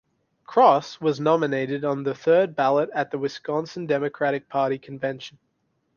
[0.45, 5.37] Cross was nominated on the third ballot at the Wisconsin Democratic Party Convention.